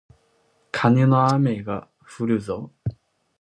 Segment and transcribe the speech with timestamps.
[0.71, 2.95] カネの雨がふるぞー